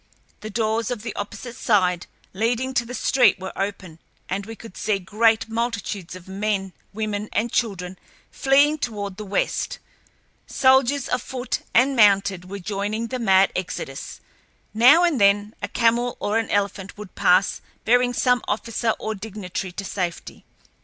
The 0.39 0.49
doors 0.49 0.89
of 0.89 1.03
the 1.03 1.15
opposite 1.15 1.55
side, 1.55 2.07
leading 2.33 2.73
to 2.73 2.87
the 2.87 2.95
street, 2.95 3.39
were 3.39 3.53
open, 3.55 3.99
and 4.29 4.47
we 4.47 4.55
could 4.55 4.75
see 4.75 4.97
great 4.97 5.47
multitudes 5.47 6.15
of 6.15 6.27
men, 6.27 6.73
women, 6.91 7.29
and 7.31 7.51
children 7.51 7.99
fleeing 8.31 8.79
toward 8.79 9.17
the 9.17 9.25
west. 9.25 9.77
Soldiers, 10.47 11.07
afoot 11.07 11.59
and 11.71 11.95
mounted, 11.95 12.49
were 12.49 12.57
joining 12.57 13.09
the 13.09 13.19
mad 13.19 13.51
exodus. 13.55 14.21
Now 14.73 15.03
and 15.03 15.21
then 15.21 15.53
a 15.61 15.67
camel 15.67 16.17
or 16.19 16.39
an 16.39 16.49
elephant 16.49 16.97
would 16.97 17.13
pass 17.13 17.61
bearing 17.85 18.13
some 18.15 18.41
officer 18.47 18.95
or 18.97 19.13
dignitary 19.13 19.71
to 19.73 19.85
safety. 19.85 20.45